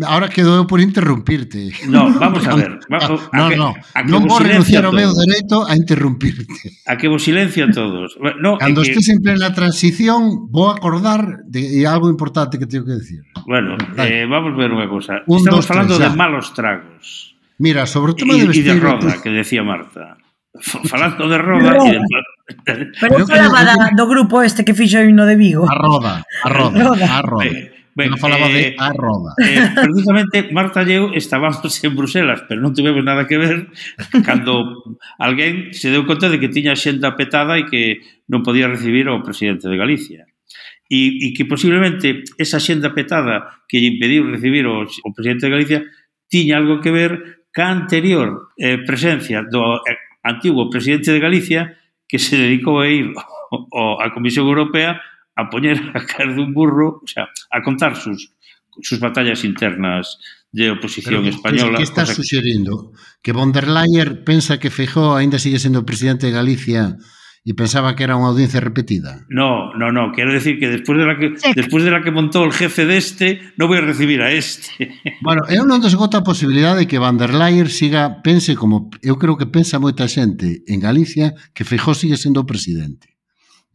[0.08, 1.72] Ahora quedo por interrumpirte.
[1.88, 2.80] No, vamos a ver.
[2.90, 6.82] Vamos, no, a que, no, a que non vos renunciar ao meu dereito a interrumpirte.
[6.90, 8.18] A que vos silencio a todos.
[8.42, 8.90] No, Cando que...
[8.90, 13.22] estés en plena transición, vou acordar de algo importante que teño que decir.
[13.46, 14.10] Bueno, eh, Dale.
[14.10, 15.22] eh, vamos ver unha cosa.
[15.30, 16.18] Un, Estamos dos, falando tres, de ya.
[16.18, 17.38] malos tragos.
[17.62, 18.66] Mira, sobre o tema de vestir...
[18.66, 20.18] E de roda, que decía Marta.
[20.90, 21.70] Falando de roda...
[21.86, 22.34] e de...
[22.46, 25.66] Pero eu falaba da, do grupo este que fixo o himno de Vigo.
[25.66, 27.06] A Roda, a Roda, Roda.
[27.06, 27.42] a Roda.
[27.42, 29.34] Ben, eh, ben, non falaba eh, de a Roda.
[29.42, 33.74] Eh, precisamente, Marta e eu estábamos en Bruselas, pero non tivemos nada que ver
[34.22, 34.86] cando
[35.18, 39.26] alguén se deu conta de que tiña xenda petada e que non podía recibir ao
[39.26, 40.30] presidente de Galicia.
[40.86, 45.54] E, e que posiblemente esa xenda petada que lle impediu recibir o, o presidente de
[45.58, 45.80] Galicia
[46.30, 51.62] tiña algo que ver ca anterior eh, presencia do eh, antigo presidente de Galicia
[52.08, 53.14] que se dedicou a ir
[53.52, 55.02] o, a Comisión Europea
[55.36, 58.32] a poñer a cara dun burro, o sea, a contar sus,
[58.82, 60.18] sus batallas internas
[60.52, 61.78] de oposición Pero, española.
[61.78, 62.22] Que estás cosa...
[62.24, 62.94] suxerindo?
[63.22, 66.96] Que von der Leyen pensa que Feijó, aínda sigue sendo presidente de Galicia,
[67.46, 69.22] e pensaba que era unha audiencia repetida.
[69.30, 70.10] No, no, no.
[70.10, 71.54] Quiero decir que después de la que, sí.
[71.54, 74.74] después de la que montou el jefe de este, no voy a recibir a este.
[75.22, 79.22] Bueno, eu non desgoto a posibilidade de que Van der Leyer siga, pense como, eu
[79.22, 83.14] creo que pensa moita xente en Galicia que Feijó sigue sendo o presidente.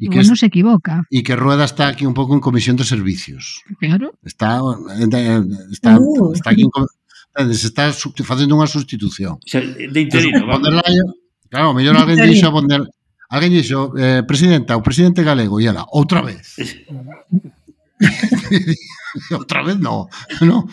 [0.03, 1.07] E que non se equivoca.
[1.07, 3.63] E que Rueda está aquí un pouco en comisión de servicios.
[3.79, 4.19] Claro.
[4.27, 4.59] Está,
[4.99, 6.35] eh, eh, está, uh.
[6.35, 9.39] está aquí en, eh, se está facendo unha sustitución.
[9.39, 10.43] O sea, de interino.
[10.43, 11.07] Pues, Von der Leyen,
[11.53, 12.83] claro, mellor alguén dixo a Von der,
[13.31, 16.59] Alguén dixo, eh, presidenta, o presidente galego, e ela, outra vez.
[19.33, 20.09] outra vez no,
[20.43, 20.69] no.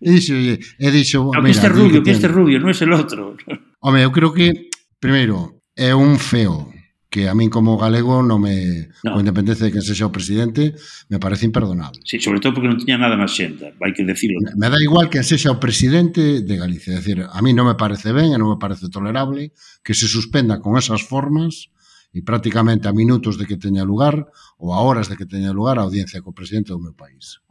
[0.00, 2.76] E dixo, e dixo, no, mira, que este rubio, que, que este rubio, non é
[2.76, 3.36] el outro.
[3.84, 6.74] Home, eu creo que, primeiro, é un feo
[7.08, 9.16] que a min como galego non me no.
[9.16, 10.76] con independencia de que sexa o presidente
[11.08, 12.04] me parece imperdonable.
[12.04, 14.44] Sí, sobre todo porque non tiña nada na xenda, vai que decirlo.
[14.60, 17.80] Me dá igual que sexa o presidente de Galicia, é dicir, a mí non me
[17.80, 21.72] parece ben e non me parece tolerable que se suspenda con esas formas
[22.12, 25.76] e prácticamente a minutos de que teña lugar ou a horas de que teña lugar
[25.78, 27.44] a audiencia co presidente do meu país.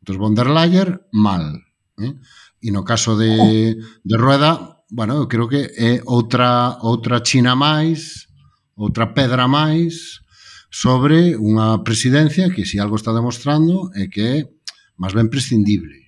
[0.00, 1.58] Entón, von der Leyen, mal.
[1.98, 2.14] Eh?
[2.62, 8.30] E no caso de, de Rueda, bueno, eu creo que é outra, outra China máis,
[8.78, 10.22] outra pedra máis,
[10.70, 14.36] sobre unha presidencia que, se si algo está demostrando, é que é
[14.96, 16.05] máis ben prescindible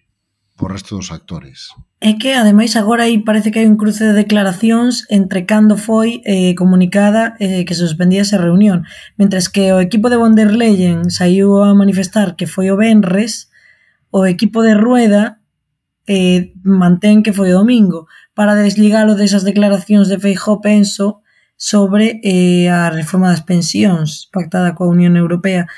[0.58, 1.70] por resto dos actores.
[2.02, 6.20] É que, ademais, agora aí parece que hai un cruce de declaracións entre cando foi
[6.26, 8.82] eh, comunicada eh, que se suspendía esa reunión.
[9.14, 13.54] Mentres que o equipo de von der Leyen saiu a manifestar que foi o Benres,
[14.10, 15.38] o equipo de Rueda
[16.10, 21.22] eh, mantén que foi o domingo para desligalo desas declaracións de Feijó Penso
[21.54, 25.70] sobre eh, a reforma das pensións pactada coa Unión Europea.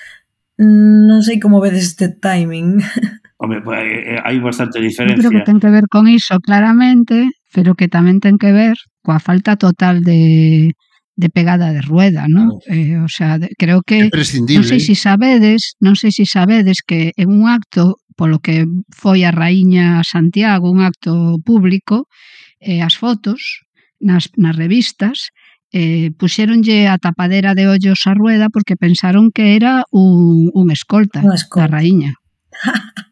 [0.56, 2.80] Non sei como vedes este timing.
[3.40, 5.16] Home, eh, eh, hai bastante diferencia.
[5.16, 8.76] Eu creo que ten que ver con iso, claramente, pero que tamén ten que ver
[9.00, 10.76] coa falta total de,
[11.16, 12.60] de pegada de rueda, non?
[12.60, 12.68] Claro.
[12.68, 16.36] Eh, o sea, de, creo que non sei se si sabedes, non sei se si
[16.36, 22.12] sabedes que en un acto polo que foi a raíña Santiago, un acto público,
[22.60, 23.64] eh, as fotos
[24.04, 25.32] nas, nas revistas,
[25.72, 31.24] eh, puxéronlle a tapadera de ollos a rueda porque pensaron que era un, un escolta,
[31.32, 31.64] escolta.
[31.64, 32.12] da raíña.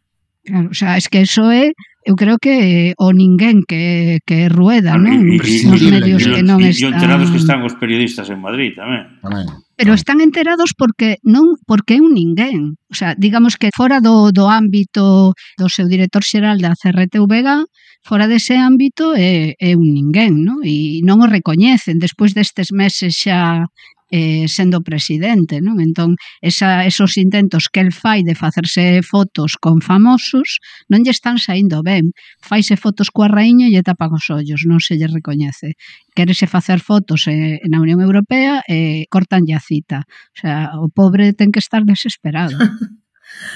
[0.48, 1.76] Claro, xa, es que eso é
[2.08, 5.28] eu creo que o ninguén que, que rueda, non?
[5.28, 6.88] Nos medios que non están...
[6.88, 9.20] E enterados que están os periodistas en Madrid tamén.
[9.20, 9.44] Tamén.
[9.76, 12.80] Pero están enterados porque non porque é un ninguén.
[12.88, 17.68] O sea, digamos que fora do, do ámbito do seu director xeral da CRTVG,
[18.00, 20.64] fora dese ámbito é, é un ninguén, non?
[20.64, 23.68] E non o recoñecen despois destes meses xa
[24.10, 25.80] eh, sendo presidente, non?
[25.80, 31.36] Entón, esa, esos intentos que el fai de facerse fotos con famosos non lle están
[31.36, 32.16] saindo ben.
[32.40, 35.76] Faise fotos coa raíña e lle tapan os ollos, non se lle recoñece.
[36.16, 40.04] Querese facer fotos eh, na Unión Europea e eh, cortan a cita.
[40.04, 42.56] O, sea, o pobre ten que estar desesperado.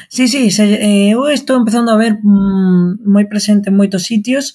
[0.08, 4.52] Sí, sí, se, eh, eu estou empezando a ver mm, moi presente en moitos sitios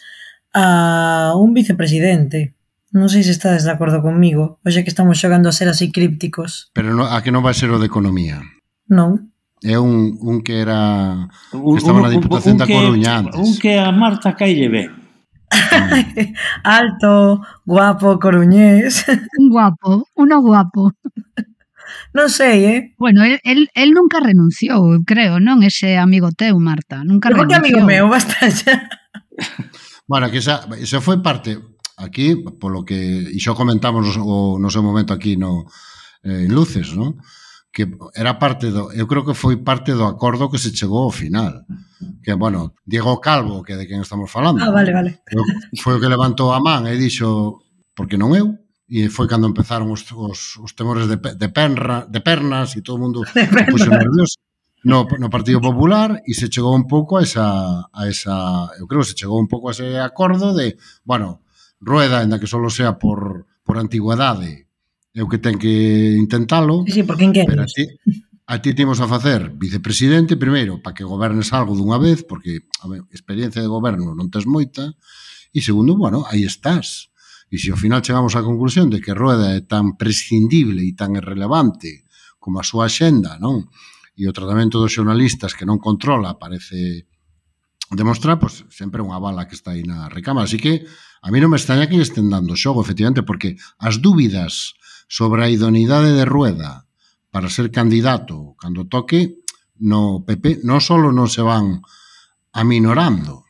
[0.53, 2.56] a un vicepresidente
[2.95, 6.71] Non sei se estades de acordo comigo, hoxe que estamos xogando a ser así crípticos.
[6.71, 8.39] Pero no, a que non vai ser o de economía?
[8.87, 9.35] Non.
[9.59, 11.27] É un, un que era...
[11.51, 13.35] Que estaba un, na Diputación un, un, da Coruña antes.
[13.35, 14.89] Un que a Marta caille ben.
[16.63, 19.03] Alto, guapo, coruñés.
[19.39, 20.95] Un guapo, uno guapo.
[22.15, 22.79] Non sei, eh?
[22.95, 25.63] Bueno, el, el, el nunca renunciou, creo, non?
[25.63, 27.51] Ese amigo teu, Marta, nunca Pero renunciou.
[27.51, 28.87] que amigo meu, basta xa.
[30.07, 31.59] bueno, que esa, esa foi parte
[31.97, 32.95] aquí, polo que
[33.33, 35.65] iso comentamos o, no seu momento aquí no,
[36.21, 37.17] eh, en Luces, non?
[37.77, 41.13] que era parte do, eu creo que foi parte do acordo que se chegou ao
[41.13, 41.61] final.
[42.25, 44.65] Que, bueno, Diego Calvo, que de quen estamos falando.
[44.65, 45.21] Ah, vale, vale.
[45.77, 47.61] Foi o que levantou a man e dixo,
[47.93, 48.57] porque non eu?
[48.89, 52.97] E foi cando empezaron os, os, os temores de, de, perna, de pernas e todo
[52.97, 53.21] o mundo
[53.69, 54.41] puxo nervioso
[54.87, 59.03] no, no Partido Popular e se chegou un pouco a esa, a esa eu creo
[59.03, 61.43] que se chegou un pouco a ese acordo de, bueno,
[61.79, 64.67] Rueda, ainda que solo sea por, por antigüedade,
[65.13, 66.85] é o que ten que intentalo.
[66.85, 67.85] Sí, sí porque en que Pero a ti,
[68.47, 72.87] a ti temos a facer vicepresidente, primeiro, para que gobernes algo dunha vez, porque a
[72.87, 74.93] ver, experiencia de goberno non tes moita,
[75.51, 77.09] e segundo, bueno, aí estás.
[77.49, 81.17] E se ao final chegamos á conclusión de que Rueda é tan prescindible e tan
[81.17, 82.05] irrelevante
[82.37, 83.67] como a súa axenda, non?
[84.13, 87.09] E o tratamento dos xornalistas que non controla parece
[87.89, 90.45] demostrar, pois sempre unha bala que está aí na recámara.
[90.45, 90.83] Así que
[91.21, 94.77] A mí non me extraña que lle estén dando xogo, efectivamente, porque as dúbidas
[95.07, 96.87] sobre a idoneidade de Rueda
[97.31, 99.43] para ser candidato cando toque
[99.79, 101.81] no PP non só non se van
[102.57, 103.45] aminorando,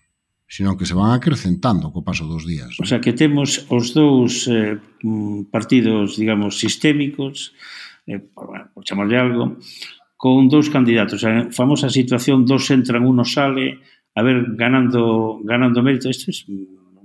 [0.47, 2.75] sino que se van acrecentando co paso dos días.
[2.80, 7.56] O sea que temos os dous eh, mm, partidos, digamos, sistémicos,
[8.08, 9.60] eh, por, bueno, por chamarlle algo,
[10.15, 11.23] con dous candidatos.
[11.23, 13.80] A famosa situación, dos entran, uno sale,
[14.15, 16.10] a ver, ganando, ganando mérito.
[16.10, 16.36] Isto é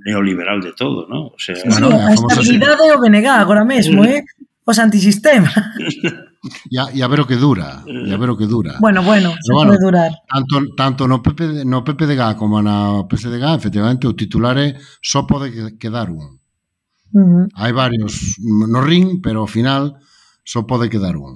[0.05, 1.27] neoliberal de todo, ¿no?
[1.29, 4.25] O sea, sí, bueno, a estabilidade o BNG agora mesmo, eh?
[4.65, 5.51] Os antisistema.
[6.71, 8.75] E a, e a ver o que dura, e a ver o que dura.
[8.83, 10.11] Bueno, bueno, se bueno pode durar.
[10.27, 15.79] Tanto, tanto no, PP, no PPDG como na PSDG, efectivamente, o titular é só pode
[15.79, 16.43] quedar un.
[17.15, 17.47] Uh -huh.
[17.55, 20.03] Hai varios no ring, pero ao final
[20.43, 21.31] só pode quedar un.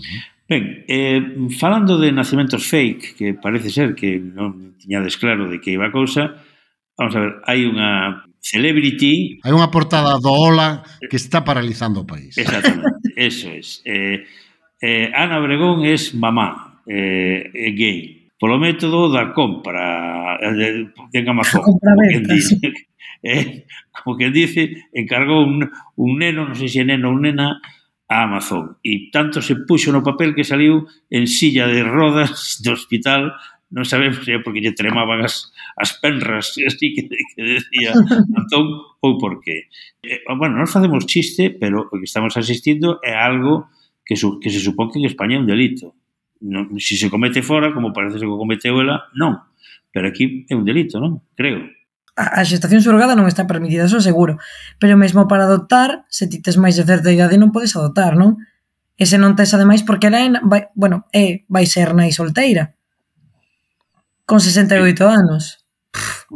[0.51, 1.23] Ben, eh,
[1.55, 5.95] falando de nacimentos fake, que parece ser que non tiñades claro de que iba a
[5.95, 6.35] cousa,
[6.99, 9.43] vamos a ver, hai unha Celebrity.
[9.43, 12.39] Hai unha portada do Ola que está paralizando o país.
[12.39, 13.83] Exactamente, eso es.
[13.83, 14.23] Eh,
[14.79, 21.19] eh, Ana Obregón es mamá, eh, é gay, polo método da compra eh, de, de
[21.27, 21.67] Amazon.
[21.67, 22.55] Compra venta, dice,
[23.27, 25.67] eh, como que dice, encargou un,
[25.99, 27.59] un neno, non sei se é neno ou nena,
[28.07, 28.79] a Amazon.
[28.87, 33.35] E tanto se puxo no papel que saliu en silla de rodas do hospital
[33.77, 37.93] non sabemos se é porque lle tremaban as, as penras, así que, que decía
[38.41, 38.73] Antón,
[39.05, 39.69] ou por qué.
[40.01, 43.69] Eh, bueno, non facemos chiste, pero o que estamos asistindo é algo
[44.01, 45.93] que, su, que se supón que en España é un delito.
[46.41, 49.45] Non, se si se comete fora, como parece que o cometeu ela, non.
[49.93, 51.21] Pero aquí é un delito, non?
[51.37, 51.69] Creo
[52.17, 54.41] a xestación surrogada non está permitida, eso seguro.
[54.81, 58.41] Pero mesmo para adoptar, se ti tes máis de certa idade non podes adoptar, non?
[58.97, 62.76] E se non tes ademais porque ela é, vai, bueno, é, vai ser nai solteira
[64.27, 65.65] con 68 anos.
[65.95, 66.27] Pff,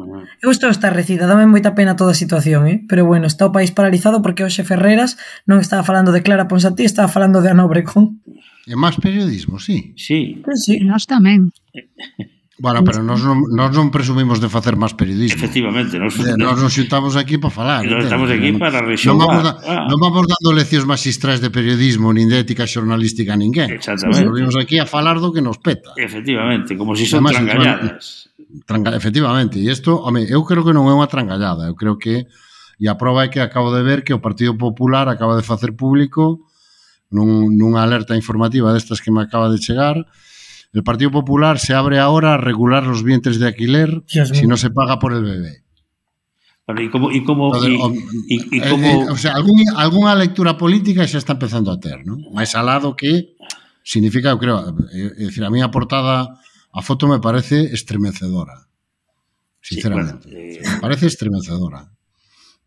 [0.40, 2.80] eu estou estarrecida, dame moita pena toda a situación, eh?
[2.88, 6.88] pero bueno, está o país paralizado porque hoxe Ferreras non estaba falando de Clara Ponsatí,
[6.88, 8.24] estaba falando de Anobrecón.
[8.64, 9.92] É máis periodismo, sí.
[9.92, 10.20] Pois sí.
[10.40, 10.80] Pues sí.
[10.80, 11.52] Nós tamén.
[12.60, 15.32] Bueno, pero nós non, nós non presumimos de facer máis periodismo.
[15.32, 17.80] Efectivamente, nós, eh, nós nos xuntamos aquí para falar.
[17.88, 19.16] Nós estamos aquí para rexonar.
[19.16, 19.88] Non vamos, da, ah.
[19.88, 23.72] non vamos dando leccións magistrais de periodismo, nin de ética xornalística a ninguén.
[23.72, 24.28] Exactamente.
[24.28, 25.96] Nos vimos aquí a falar do que nos peta.
[25.96, 28.04] Efectivamente, como se si son Además, trangalladas.
[28.68, 32.28] Tranga, efectivamente, e isto, home, eu creo que non é unha trangallada, eu creo que
[32.76, 35.72] e a prova é que acabo de ver que o Partido Popular acaba de facer
[35.72, 36.44] público
[37.08, 39.96] nun, nunha alerta informativa destas que me acaba de chegar,
[40.72, 44.70] El Partido Popular se abre ahora a regular los vientres de alquiler si no se
[44.70, 45.64] paga por el bebé.
[46.66, 47.74] Vale, ¿y cómo, y cómo, y,
[48.28, 48.86] y, y cómo...
[48.86, 52.14] Eh, eh, o sea, algún, alguna lectura política se está empezando a ter, ¿no?
[52.30, 53.34] Máis alado que
[53.82, 54.62] significa, eu creo,
[54.94, 56.38] eh, é, é dicir, a miña portada
[56.70, 58.70] a foto me parece estremecedora.
[59.58, 60.30] Sinceramente.
[60.30, 60.62] Sí, bueno, eh...
[60.62, 61.90] Me parece estremecedora.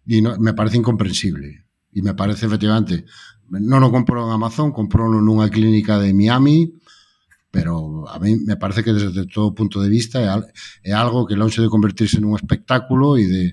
[0.04, 1.64] E no, me parece incomprensible.
[1.96, 3.08] E me parece efectivamente,
[3.48, 6.76] non o compro en Amazon, comprou nunha clínica de Miami
[7.54, 10.18] pero a mí me parece que desde todo punto de vista
[10.82, 13.44] é algo que longe de convertirse nun espectáculo e de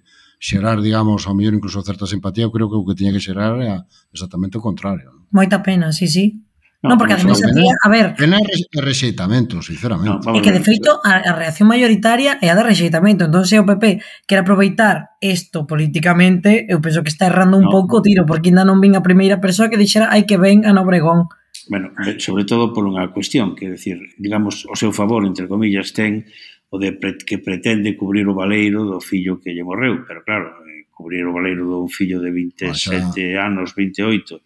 [0.40, 3.60] xerar, digamos, ao mellor incluso certa simpatía, eu creo que o que tiña que xerar
[3.60, 5.28] é exactamente o contrario.
[5.28, 6.40] Moita pena, sí, sí.
[6.80, 8.16] No, non, porque ademais a tía, a ver...
[8.16, 10.24] Pena é rexeitamento, sinceramente.
[10.24, 13.28] No, é que, de feito, a, a reacción maioritaria é a de rexeitamento.
[13.28, 17.72] Entón, se o PP quer aproveitar isto políticamente, eu penso que está errando un no,
[17.76, 20.64] pouco o tiro, porque ainda non vin a primeira persoa que dixera hai que ven
[20.64, 21.28] a Nobregón.
[21.68, 25.92] Bueno, eh, sobre todo por unha cuestión, que decir, digamos, o seu favor, entre comillas,
[25.92, 26.24] ten
[26.70, 30.62] o de pre, que pretende cubrir o valeiro do fillo que lle morreu, pero claro,
[30.64, 34.38] eh, cubrir o valeiro dun fillo de 27 ah, anos, 28,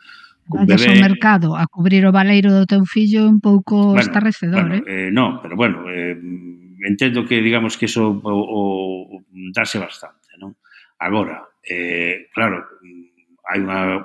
[0.48, 0.96] cun Vayas bebé...
[0.96, 5.08] ao mercado a cubrir o valeiro do teu fillo un pouco bueno, estarrecedor, bueno, eh?
[5.08, 5.10] eh?
[5.12, 6.16] No, pero bueno, eh,
[6.84, 8.60] entendo que, digamos, que eso o, o,
[9.52, 10.56] dase bastante, non?
[10.96, 12.64] Agora, eh, claro,
[13.48, 14.00] hai unha...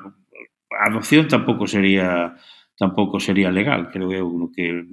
[0.69, 2.37] A adopción tampouco sería
[2.79, 4.87] tampouco sería legal, creo eu, no que,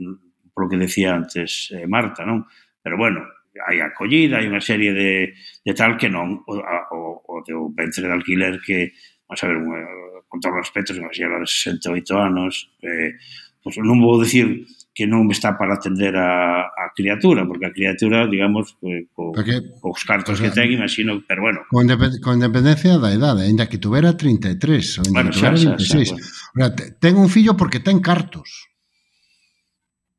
[0.51, 2.43] polo que decía antes eh, Marta, non?
[2.83, 3.23] Pero bueno,
[3.63, 8.05] hai acollida, hai unha serie de, de tal que non, o, o, o do ventre
[8.05, 8.91] de alquiler que,
[9.31, 9.81] vamos a ver, unha,
[10.27, 13.15] con todos os aspectos, unha señora de 68 anos, eh,
[13.63, 14.67] pues non vou dicir
[14.97, 19.61] que non está para atender a, a criatura, porque a criatura, digamos, eh, co, porque,
[19.77, 21.69] cos cartos o sea, que ten, imagino, pero bueno.
[21.69, 24.57] Con, depend, con dependencia da idade, ainda que tuvera 33,
[25.05, 25.85] ainda bueno, que tuvera 26.
[25.85, 26.73] Xa, xa, xa, bueno.
[26.97, 28.73] ten un fillo porque ten cartos.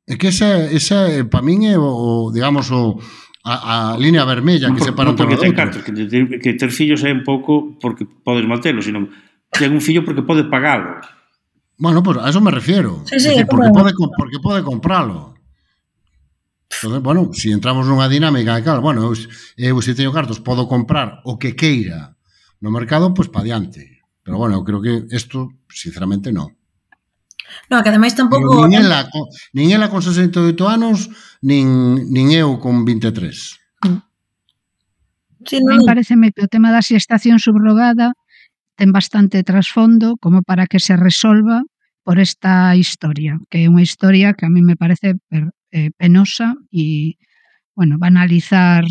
[0.06, 3.02] É que esa, esa eh, para min é o, digamos, o,
[3.42, 6.70] a, a línea vermella que por, separa no, porque ten cartos, que, ter, que ter
[6.70, 9.10] fillos é un pouco porque podes matelo, sino
[9.50, 11.02] ten un fillo porque pode pagalo.
[11.78, 13.02] Bueno, pues a eso me refiero.
[13.06, 15.34] Sí, sí, decir, porque, pode, porque pode compralo.
[16.70, 19.14] Entonces, bueno, se si entramos nunha dinámica, claro, bueno, eu,
[19.56, 22.18] eu se teño cartos podo comprar o que queira
[22.60, 24.02] no mercado, pois pues, pa diante.
[24.22, 26.52] Pero bueno, eu creo que isto, sinceramente, non.
[27.70, 28.68] No, que ademais tampouco...
[28.68, 29.08] Nin ela,
[29.56, 31.08] nin ela con 68 anos,
[31.40, 33.88] nin, nin eu con 23.
[33.88, 34.02] Mm.
[35.48, 35.80] Sí, non.
[35.80, 38.12] Me pareceme que o tema da xestación subrogada
[38.78, 41.66] ten bastante trasfondo como para que se resolva
[42.06, 45.18] por esta historia, que é unha historia que a mí me parece
[45.74, 47.18] eh, penosa e,
[47.74, 48.86] bueno, banalizar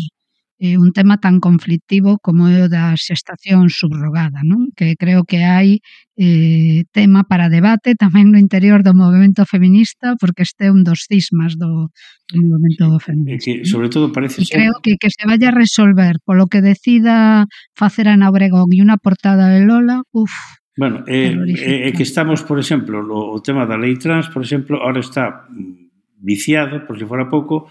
[0.58, 4.74] eh, un tema tan conflictivo como é o da xestación subrogada, non?
[4.74, 5.78] que creo que hai
[6.18, 11.06] eh, tema para debate tamén no interior do movimento feminista, porque este é un dos
[11.06, 11.94] cismas do,
[12.28, 13.44] do movimento sí, feminista.
[13.46, 14.58] Que, sobre todo parece ser...
[14.58, 17.46] Creo que, que se vaya a resolver polo que decida
[17.78, 20.34] facer Ana Obregón e unha portada de Lola, uff,
[20.78, 24.46] Bueno, é eh, eh, que estamos, por exemplo, o, o tema da lei trans, por
[24.46, 25.90] exemplo, ahora está mm,
[26.22, 27.66] viciado, por se si fora pouco,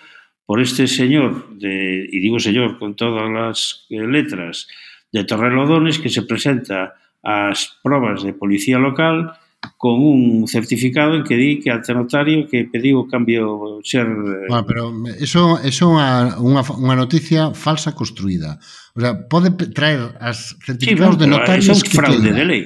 [0.47, 4.71] por este señor, de, e digo señor con todas as eh, letras,
[5.11, 9.35] de Torrelodones, que se presenta ás probas de policía local
[9.75, 14.07] con un certificado en que di que ante notario que pediu o cambio ser...
[14.47, 14.83] Bueno, pero
[15.19, 18.63] eso, eso é unha, unha, unha noticia falsa construída.
[18.95, 21.67] O sea, pode traer as certificados sí, bueno, de notarios...
[21.67, 22.63] Eso é un fraude de lei.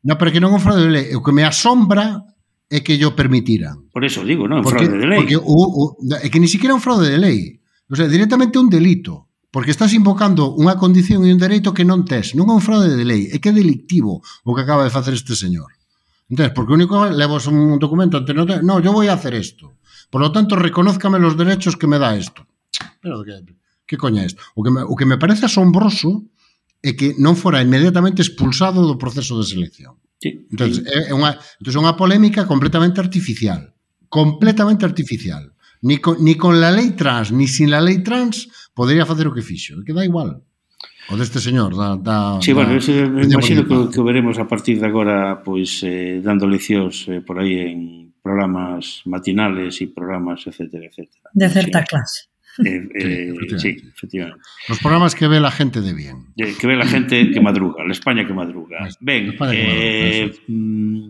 [0.00, 1.06] No, pero que non é un fraude de lei.
[1.12, 2.24] O que me asombra
[2.70, 3.88] é que yo permitiran.
[3.92, 5.18] Por eso digo, non, porque, fraude de lei.
[5.20, 5.82] Porque o, o,
[6.20, 7.60] é que ni siquiera un fraude de lei.
[7.88, 9.28] O sea, directamente un delito.
[9.54, 12.34] Porque estás invocando unha condición e un dereito que non tes.
[12.34, 15.14] Non é un fraude de lei, é que é delictivo o que acaba de facer
[15.14, 15.70] este señor.
[16.26, 19.78] Entonces, porque o único levas un documento ante no, no, yo voy a hacer esto.
[20.10, 22.46] Por lo tanto, reconózcame los derechos que me da esto.
[22.98, 23.54] Pero que,
[23.86, 24.42] que coña é isto?
[24.58, 26.26] O que, me, o que me parece asombroso
[26.82, 29.94] é que non fora inmediatamente expulsado do proceso de selección.
[30.18, 30.84] Sí, entonces, sí.
[30.88, 33.74] É, é unha, é unha polémica completamente artificial.
[34.08, 35.52] Completamente artificial.
[35.84, 39.34] Ni con, ni con la lei trans, ni sin la lei trans, podería facer o
[39.34, 39.84] que fixo.
[39.84, 40.40] Que dá igual.
[41.12, 44.80] O deste señor da, da Sí, bueno, da, eso, imagino que, que veremos a partir
[44.80, 50.88] de agora pois eh, dando leccións eh, por aí en programas matinales e programas etcétera,
[50.88, 51.28] etcétera.
[51.36, 51.86] De certa sí.
[51.92, 52.20] clase.
[52.58, 53.58] Eh, sí, eh, efectivamente.
[53.58, 54.40] sí, efectivamente.
[54.68, 56.26] Los programas que ve la gente de bien.
[56.36, 58.78] Eh, que ve la gente que madruga, la España que madruga.
[58.80, 60.32] Pues, ben, que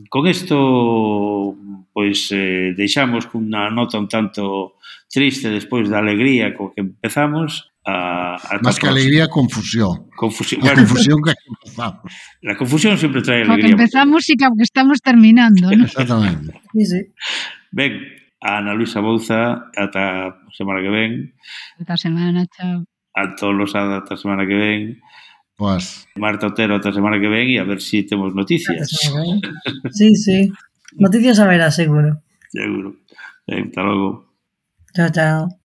[0.09, 1.57] con isto
[1.93, 4.75] pois eh, deixamos cunha nota un tanto
[5.07, 10.11] triste despois da alegría co que empezamos a, a Más que alegría, confusión.
[10.17, 10.61] confusión.
[10.63, 12.13] La bueno, confusión que empezamos.
[12.43, 13.55] La confusión sempre trae alegría.
[13.55, 15.71] Porque empezamos e que estamos terminando.
[15.71, 15.85] ¿no?
[15.85, 16.61] Exactamente.
[16.73, 17.01] Sí, sí.
[17.71, 18.01] Ben,
[18.45, 21.35] a Ana Luisa Bouza ata a semana que ven.
[21.81, 22.85] Ata semana, chao.
[23.15, 25.01] A todos Tolosada ata a semana que ven.
[25.57, 26.07] Pues.
[26.17, 28.85] Marta Otero ata a semana que ven e a ver se si temos noticias.
[29.93, 30.53] Sí, sí.
[30.99, 32.21] Noticias a verá, seguro.
[32.51, 32.97] Seguro.
[33.47, 34.35] Ben, hasta logo.
[34.95, 35.64] Chao, chao.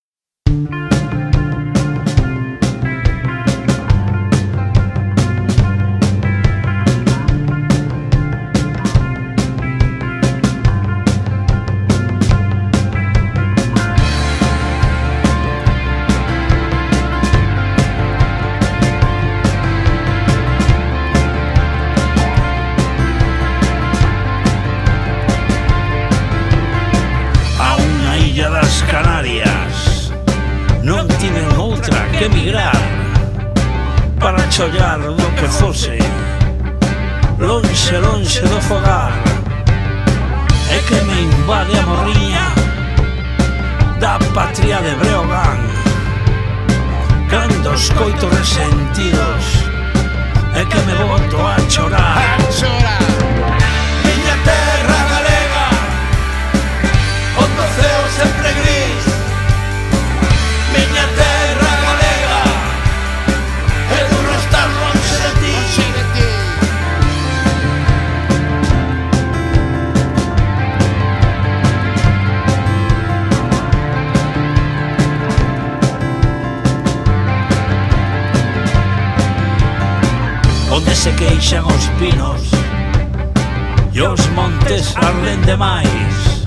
[85.10, 86.46] Charlen demais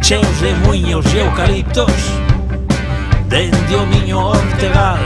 [0.00, 1.90] Cheos de muiños e eucaliptos
[3.26, 5.02] Dende o miño ortegal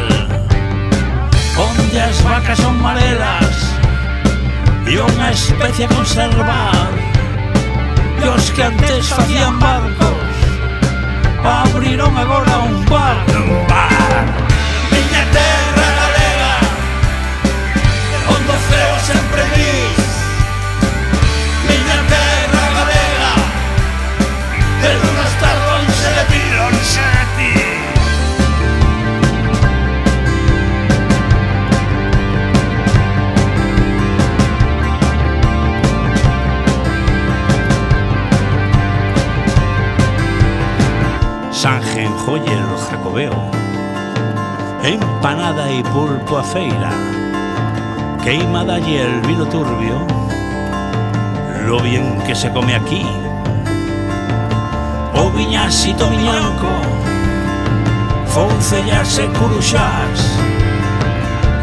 [1.56, 3.56] Onde as vacas son marelas
[4.86, 6.92] E unha especie a conservar.
[8.22, 10.36] E os que antes facían barcos
[11.42, 13.24] Abriron agora un bar.
[13.40, 14.20] Un bar.
[14.92, 16.54] Miña terra galega
[18.36, 20.05] Onde o ceo sempre gris
[43.16, 43.32] veo.
[44.84, 46.90] Empanada e pulpo a feira.
[48.22, 49.96] Queimada y el vino turbio.
[51.64, 53.06] Lo bien que se come aquí.
[55.14, 56.68] O viñasito miñanco,
[58.26, 60.20] Foncellas e curuxás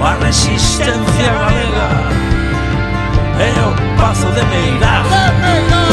[0.02, 1.90] A resistencia galega
[3.38, 3.70] E o
[4.02, 5.93] pazo de Meirás